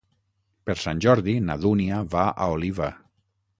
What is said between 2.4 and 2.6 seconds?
a